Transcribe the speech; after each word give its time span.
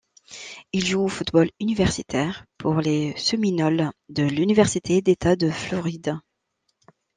Il 0.73 0.83
joue 0.83 1.01
au 1.01 1.07
football 1.07 1.51
universitaire 1.59 2.47
pour 2.57 2.81
les 2.81 3.15
Seminoles 3.17 3.91
de 4.09 4.23
l'université 4.23 4.99
d'état 5.03 5.35
de 5.35 5.51
Floride. 5.51 6.17